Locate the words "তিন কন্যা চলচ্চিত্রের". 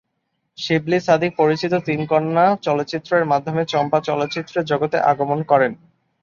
1.87-3.23